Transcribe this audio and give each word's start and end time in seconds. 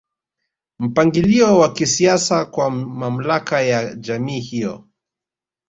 Mpangilio 0.79 1.57
wa 1.57 1.73
kisiasa 1.73 2.45
kwa 2.45 2.71
mamlaka 2.71 3.61
ya 3.61 3.95
jamii 3.95 4.39
hiyo 4.39 4.87